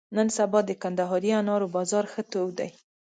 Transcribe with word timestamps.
نن 0.17 0.27
سبا 0.37 0.59
د 0.65 0.71
کندهاري 0.81 1.31
انارو 1.39 1.67
بازار 1.75 2.05
ښه 2.13 2.21
تود 2.31 2.51
دی. 2.59 2.69